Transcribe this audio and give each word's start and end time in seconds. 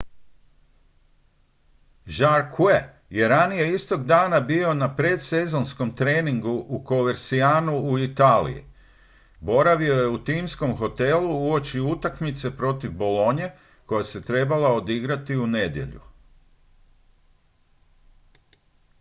jarque 2.07 2.79
je 3.09 3.27
ranije 3.27 3.73
istog 3.73 4.05
dana 4.05 4.39
bio 4.39 4.73
na 4.73 4.87
predsezonskom 4.95 5.91
treningu 5.95 6.53
u 6.67 6.83
covercianu 6.87 7.77
u 7.91 7.99
italiji 8.05 8.63
boravio 9.51 9.93
je 9.93 10.07
u 10.07 10.23
timskom 10.23 10.75
hotelu 10.77 11.37
uoči 11.47 11.79
utakmice 11.79 12.57
protiv 12.57 12.91
bologne 12.91 13.53
koja 13.85 14.03
se 14.03 14.21
trebala 14.23 14.73
odigrati 14.75 15.35
u 15.37 15.47
nedjelju 15.47 15.99